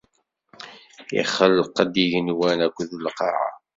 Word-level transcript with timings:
Ixelq-d 1.21 1.93
igenwan 2.03 2.59
akked 2.67 2.89
lqaɛa. 3.05 3.49